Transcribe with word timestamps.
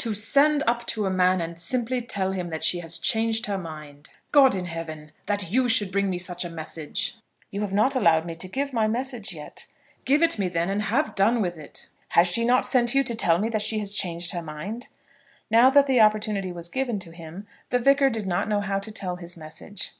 To 0.00 0.12
send 0.12 0.62
up 0.66 0.84
to 0.88 1.06
a 1.06 1.10
man 1.10 1.40
and 1.40 1.58
simply 1.58 2.02
tell 2.02 2.32
him 2.32 2.50
that 2.50 2.62
she 2.62 2.80
has 2.80 2.98
changed 2.98 3.46
her 3.46 3.56
mind! 3.56 4.10
God 4.30 4.54
in 4.54 4.66
heaven! 4.66 5.10
that 5.24 5.50
you 5.50 5.70
should 5.70 5.90
bring 5.90 6.10
me 6.10 6.18
such 6.18 6.44
a 6.44 6.50
message!" 6.50 7.14
"You 7.50 7.62
have 7.62 7.72
not 7.72 7.96
allowed 7.96 8.26
me 8.26 8.34
to 8.34 8.46
give 8.46 8.74
my 8.74 8.86
message 8.86 9.32
yet." 9.32 9.64
"Give 10.04 10.22
it 10.22 10.38
me, 10.38 10.48
then, 10.50 10.68
and 10.68 10.82
have 10.82 11.14
done 11.14 11.40
with 11.40 11.56
it. 11.56 11.86
Has 12.08 12.28
she 12.28 12.44
not 12.44 12.66
sent 12.66 12.94
you 12.94 13.02
to 13.04 13.14
tell 13.14 13.38
me 13.38 13.48
that 13.48 13.62
she 13.62 13.78
has 13.78 13.94
changed 13.94 14.32
her 14.32 14.42
mind?" 14.42 14.88
Now 15.50 15.70
that 15.70 15.88
opportunity 15.88 16.52
was 16.52 16.68
given 16.68 16.98
to 16.98 17.12
him, 17.12 17.46
the 17.70 17.78
Vicar 17.78 18.10
did 18.10 18.26
not 18.26 18.50
know 18.50 18.60
how 18.60 18.78
to 18.80 18.92
tell 18.92 19.16
his 19.16 19.34
message. 19.34 19.92